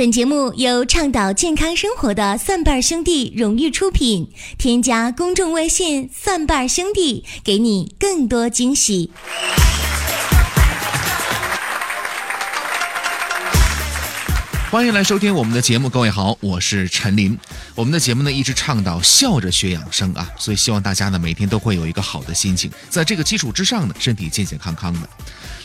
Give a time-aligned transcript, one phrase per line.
[0.00, 4.30] 本节目由倡导健康生活的蒜瓣兄弟荣誉出品。
[4.56, 9.10] 添加公众微信“蒜瓣兄弟”，给你更多惊喜。
[14.70, 17.38] 欢迎来收听我们的节目，各位好，我是陈林。
[17.74, 25.00] 我们的节目呢一直倡导笑着学养生啊，所以希望大家呢每天都会有一个好的心情，在这个基础之上呢，身体健健康康的。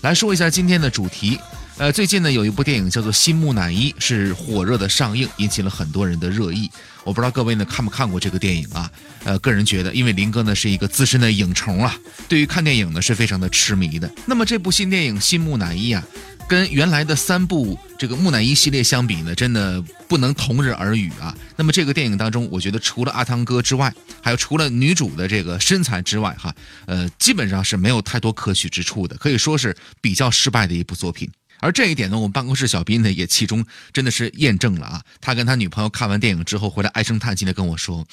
[0.02, 1.40] 来说一下今天的主题，
[1.78, 6.72] 呃，最近呢有一部电影叫做《新木乃伊》，是火热的上映，引起了很多人的热议。
[7.04, 8.90] 我不知道各位呢看没看过这个电影啊？
[9.26, 11.94] 呃，个人觉得，因为林哥呢是一个资深的影虫啊，
[12.30, 14.10] 对于看电影呢是非常的痴迷的。
[14.26, 16.04] 那么这部新电影《新木乃伊》啊。
[16.48, 21.36] 跟原来的三部这个木乃伊系列相比呢，真的不能同日而语啊。
[21.56, 26.54] 那么这个电影当中，我觉得除了阿汤哥之外，还有除了女主的这个身材之外，哈，
[26.86, 31.28] 呃，基本上是没有太多可取之处的，可以说是比较失败的一部作品。
[31.60, 35.02] 而这一点呢，我们办公室小斌呢也其中真的是验证了啊。
[35.22, 38.06] 他跟他女朋友看完电影之后回来唉声叹气的跟我说：“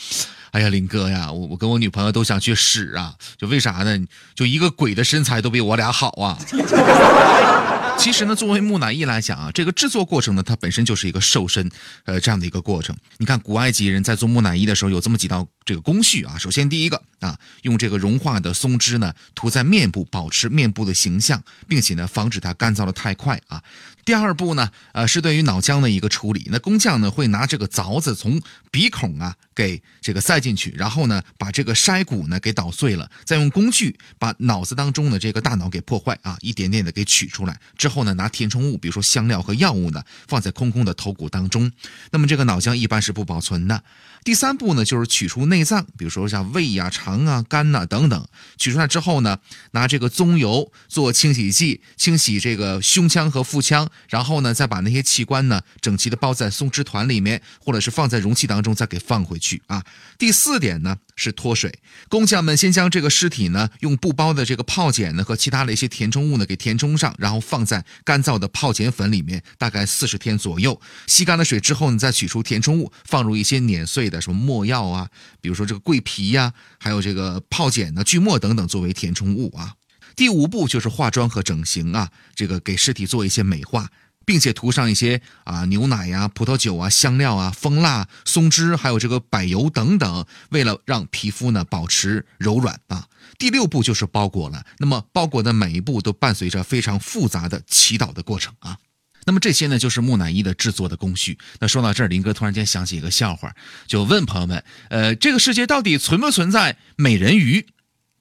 [0.53, 3.15] 哎呀，林哥呀，我我跟我女朋友都想去屎啊！
[3.37, 3.99] 就为啥呢？
[4.35, 6.39] 就一个鬼的身材都比我俩好啊！”
[7.99, 11.71] 其实呢，作为木乃伊来讲啊，这个制作过程呢，它本身就是一个瘦身，
[12.05, 12.97] 呃，这样的一个过程。
[13.19, 16.37] 你看，古埃及人在做木乃伊的时候有这么几道这个工序啊。
[16.37, 23.63] 首先，第一个啊，用这个融化的松脂呢涂在面部，保持面部的形象，并且呢防止它干燥的太快啊。
[24.05, 26.49] 第二步呢，呃，是对于脑浆的一个处理。
[26.51, 37.61] 那工匠呢会拿这个凿子从鼻孔啊给这个塞进去，然后呢把这个筛骨呢给捣碎了，再用工具把脑子当中的这个大脑给破坏啊，一点点的给取出来。
[37.77, 41.71] 之后呢拿填充物，比如说香料和药物呢放在空空的头骨当中。
[42.11, 43.83] 那么这个脑浆一般是不保存的。
[44.25, 48.27] 第三步呢就是取出内脏，比如说像胃呀、肠啊、肝呐等等。
[48.57, 49.39] 取出来之后呢，
[49.73, 53.89] 拿这个棕油做清洗剂，清洗这个胸腔和腹腔。
[54.09, 59.83] 然后呢，再把那些器官呢整齐的包在松脂团里面，或者是放在容器当中，再给放回去啊。
[60.19, 61.73] 第四点呢是脱水，
[62.09, 70.81] 工匠们先将这个尸体呢用布包的这个泡碱呢和其他的一些填充物呢给填充上，然后放在干燥的泡碱粉里面，大概四十天左右。
[71.07, 75.09] 吸干了水之后呢，再取出填充物，放入一些碾碎的什么墨药啊，
[75.41, 79.75] 比如说这个桂皮呀，还有这个泡碱呢、锯末等等作为填充物啊。
[80.15, 83.89] 第五步就是化妆和整形啊，这个给尸体做一些美化，
[84.25, 93.09] 并且涂上一些啊牛奶呀、葡萄酒啊、香料啊、蜂蜡、松脂，还有这个柏油等等，为了让皮肤呢保持柔软啊。
[93.39, 98.77] 第六步就是包裹了，那么包裹的每一步都伴随着非常复杂的祈祷的过程啊。
[99.25, 101.39] 那么这些呢就是木乃伊的制作的工序。
[101.61, 103.55] 那说到这儿，林哥突然间想起一个笑话，
[103.87, 107.67] 就问朋友们：呃，这个世界到底存不存在美人鱼？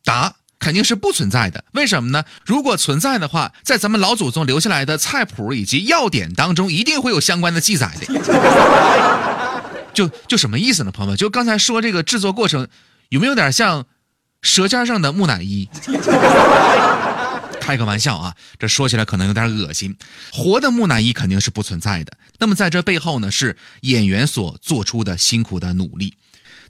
[0.04, 0.36] 答。
[0.62, 2.24] 肯定是不存在的，为什么呢？
[2.46, 8.06] 如果存在的话，在咱们老祖宗留下来的菜谱以及药典当中，一定会有相关的记载的。
[9.92, 11.18] 就就什么意思呢，朋友们？
[11.18, 12.68] 就刚才说这个制作过程，
[13.10, 13.82] 有没有点像
[14.44, 15.68] 《舌尖上的木乃伊》？
[17.60, 19.98] 开个玩笑啊，这说起来可能有点恶心。
[20.32, 22.14] 活的木乃伊肯定是不存在的。
[22.38, 26.14] 那么在这背后呢，是演员所做出的辛苦的努力。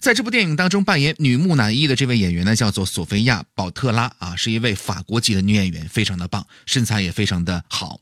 [0.01, 8.00] 在这部电影当中扮演女木乃伊的这位演员呢，叫做索菲亚·保特拉啊，是一位法国籍的女演员，非常的棒，身材也非常的好。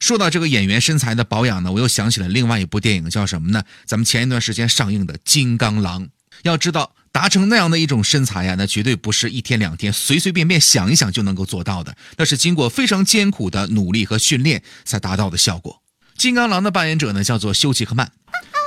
[0.00, 3.62] 说到这个演员身材的保养呢，我又想起了另外一部电影，叫什么呢？
[3.84, 6.04] 咱们前一段时间上映的《金刚狼》。
[6.42, 15.80] 要知道，达成那样的一种身材呀，那绝对不是一天两天随随便便想一想就能够做到的，那是经过非常艰苦的努力和训练才达到的效果。
[16.18, 18.10] 金刚狼的扮演者呢，叫做休·杰克曼。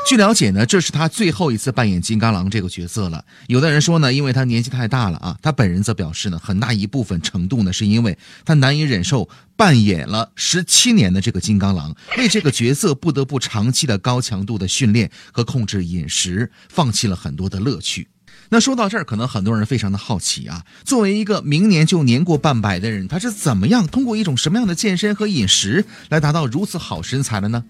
[0.09, 3.23] 据了解呢，这是他最后一次扮演金刚狼这个角色了。
[3.45, 5.37] 有的人说呢，因为他年纪太大了啊。
[5.39, 18.07] 他本人则表示呢，很大一部分程度呢，是因为他难以忍受扮演了十七年的这个金刚狼，为这个角色不得不长期的高强度的训练和控制饮食，放弃了很多的乐趣。
[18.49, 27.63] 那说到这儿，可能很多人非常的好奇啊，作为一个明年就年过半百的人，他是怎么样通过一种什么样的健身和饮食来达到如此好身材的呢？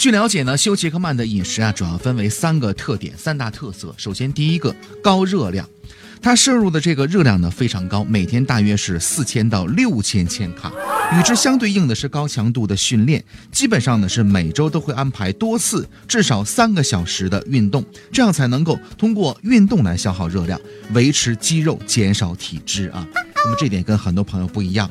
[0.00, 3.94] 据了解呢，休·杰克曼的饮食啊，主要分为三个特点、三大特色。
[3.98, 5.68] 首先，第一个高热量，
[6.22, 10.72] 他摄入的这个热量呢非常高，每天大约是四千到六千千卡。
[11.12, 20.58] 与之相对应的是高强度的训练，基本上呢是每周都会安排多次，至少三个小时的运动，这样才能够通过运动来消耗热量，
[20.94, 23.06] 维持肌肉，减少体脂啊。
[23.44, 24.90] 那么这点跟很多朋友不一样。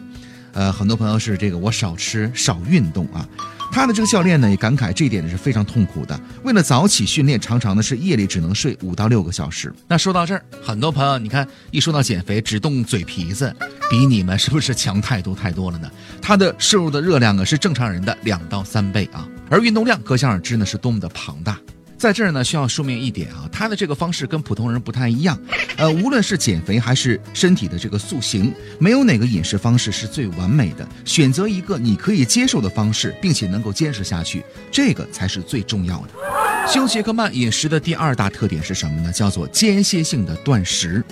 [0.53, 3.27] 呃，很多朋友是这个我少吃少运动啊。
[3.71, 9.71] 他的这个教练呢也感慨这一点是非常痛苦的，为了早起训练，常常呢是夜里只能睡五到六个小时。
[9.87, 13.55] 那说到这儿，很多朋友你看一说到减肥，只动嘴皮子，
[13.87, 15.91] 比你们是不是强太多太多了呢？
[16.19, 21.59] 他的摄入的热量啊是正常人的两到三倍啊，而运动量可想而知呢是多么的庞大。
[21.99, 25.37] 在这儿呢，需要说明一点啊，他的这个方式跟普通人不太一样。
[25.75, 30.87] 呃，无论是减肥还是身体的这个塑形，没有哪个饮食方式是最完美的。
[31.03, 36.09] 选择一个你可以接受的方式，并且能够坚持下去，这个才是最重要的。
[36.71, 39.11] 休杰克曼饮食的第二大特点是什么呢？
[39.11, 41.03] 叫做间歇性的断食。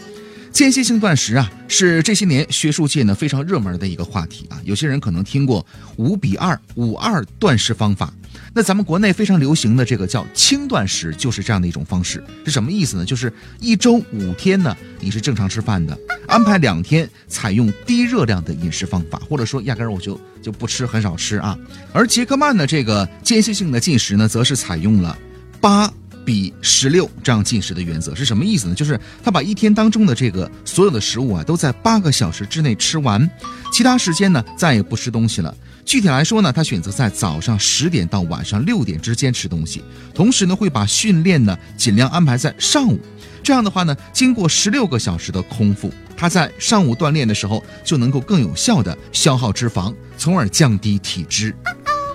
[0.58, 4.60] 间歇性断食啊，是这些年学术界呢非常热门的一个话题啊。
[4.64, 5.64] 有些人可能听过
[5.98, 8.12] 五比二、五二断食方法。
[8.56, 13.06] 那咱们国内非常流行的这个叫轻断食，就是这样的一种方式，是什么意思呢？
[13.06, 15.96] 就是一周五天呢，你是正常吃饭的，
[16.28, 21.56] 安排两天采用低热量的饮食方法，或者说压根儿我就就不吃，很少吃啊。
[21.94, 25.16] 而杰克曼的这个间歇性的进食呢，则是采用了
[25.62, 25.88] 八
[26.28, 28.76] 比十六这样进食的原则，是什么意思呢？
[28.76, 33.32] 就是他把一天当中的这个所有的食物啊，都在八个小时之内吃完，
[33.72, 35.56] 其他时间呢再也不吃东西了。
[35.86, 39.82] 具体来说呢，他选择在早上十点到晚上六点之间吃东西，
[40.14, 43.00] 同时呢会把训练呢尽量安排在上午。
[43.42, 51.56] 这样的话呢，经过十六个小时的空腹，他在上午锻炼的时候就能够更有效的消耗脂肪，从而降低体脂。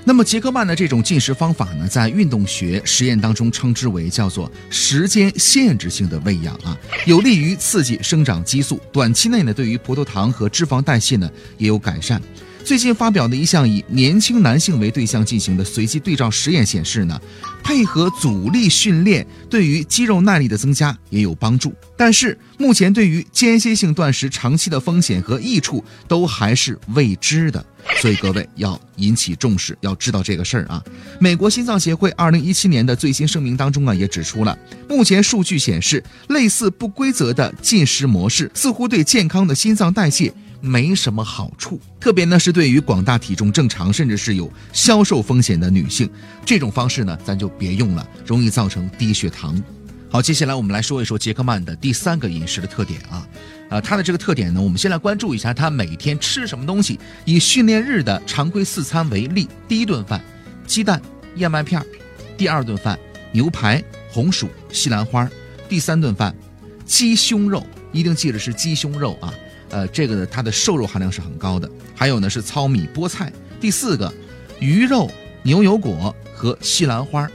[0.04, 6.76] 那么杰克曼的这种进食方法呢，在运动学实验当中称之为叫做时间限制性的喂养啊，
[7.06, 12.20] 有利于刺激生长激素，短期内呢对于葡萄糖和脂肪代谢呢也有改善。
[12.64, 17.20] 最近发表的一项以年轻男性为对象进行的随机对照实验显示呢，
[17.62, 21.72] 配合阻力训练对于肌肉耐力的增加也有帮助。
[21.96, 27.64] 但是目前对于间歇性断食长期的风险和益处都还是未知的，
[28.02, 30.82] 所以各位要引起重视，要知道这个事儿啊。
[31.20, 34.58] 美国心脏协会二零一七年的最新声明当中啊，也指出了
[34.88, 40.34] 目前数据显示，类似不规则的进食模式似乎对健康的心脏代谢。
[40.60, 46.10] 没什么好处，特别呢是对于广大体重正常甚至是有消瘦风险的女性，
[46.44, 49.62] 这种方式呢咱就别用了，容易造成低血糖。
[50.12, 53.26] 好，接下来我们来说一说杰克曼的第三个饮食的特点啊，
[53.70, 57.00] 呃，他的这个特点呢，我们先来关注一下他每天吃什么东西。
[57.24, 60.22] 以训练日的常规四餐为例，第一顿饭
[60.66, 61.00] 鸡蛋、
[61.36, 61.80] 燕麦片；
[62.36, 62.98] 第二顿饭
[63.32, 65.26] 牛排、红薯、西兰花；
[65.66, 66.36] 第三顿饭
[66.84, 69.32] 鸡胸肉，一定记得是鸡胸肉啊。
[69.70, 71.66] 呃，这个呢，它的瘦肉含量是很高的。
[71.94, 73.32] 还有呢是糙米、菠菜。
[73.58, 74.12] 第四个，
[74.60, 75.10] 鱼肉、
[75.42, 77.26] 牛油果和西兰花。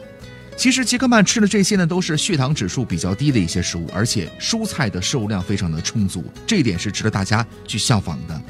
[0.57, 8.41] 其实杰克曼吃的这些呢，都是血糖指数比较低的一些食物，而且蔬菜的摄入量非常的充足，这一点是值得大家去效仿的。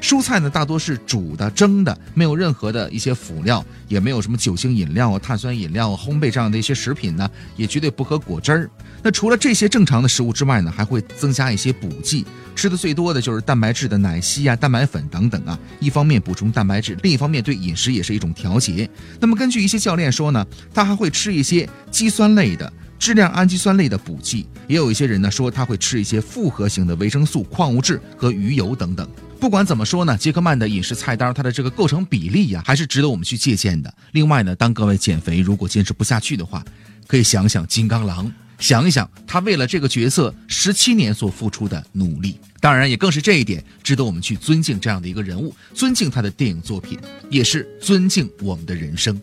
[0.00, 8.70] 蔬菜呢，大多是煮的、蒸的，没有任何的一些辅料，也没有什么酒精饮料啊、碳酸饮料、烘焙这样的一些食品呢，也绝对不喝果汁儿。
[9.02, 15.58] 那除了这些正常的食物之外呢，还会增加一些补剂，吃的最多的就是蛋白质的奶昔啊、蛋白粉等等啊。
[15.80, 18.88] 一方面补充蛋白质，另一方面对饮食也是一种调节。
[19.18, 24.46] 那么根据一些教练说呢，他还会吃一些肌酸类的、质量氨基酸类的补剂。
[24.68, 29.08] 也有一些人呢说他会吃一些复合型的维生素、矿物质和鱼油等等。
[29.38, 33.92] 不管怎么说呢，杰克曼的饮食菜单，它的这个构成比例呀，还是值得我们去借鉴的。
[34.12, 36.64] 另外呢，当各位减肥如果坚持不下去的话，
[37.06, 42.40] 可以想想金刚狼，想一想他为了这个角色十七年所付出的努力。
[42.60, 46.98] 当然，也更是这一点值得我们去尊敬这样的一个人物，尊敬他的电影作品，
[47.30, 49.20] 也是尊敬我们的人生。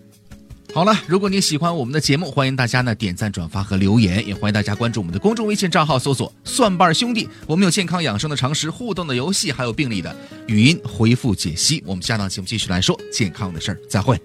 [0.73, 7.29] 好了，如果你喜欢我们的节目，欢迎大家呢点赞、转发和留言，也欢迎大家关注我们的公众微信账号，搜索“蒜瓣兄弟”。
[7.45, 10.13] 我们有健康养生的常识、互动的游戏，还有病例的
[10.47, 11.83] 语音回复解析。
[11.85, 14.19] 我们下档节目继续来说健康的事儿，再会。